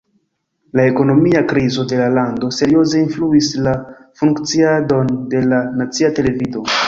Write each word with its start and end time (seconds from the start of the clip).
La 0.77 0.85
ekonomia 0.91 1.41
krizo 1.51 1.83
de 1.91 1.99
la 1.99 2.07
lando 2.13 2.49
serioze 2.61 3.03
influis 3.03 3.51
la 3.67 3.75
funkciadon 4.23 5.11
de 5.35 5.45
la 5.53 5.61
nacia 5.83 6.11
televido. 6.21 6.65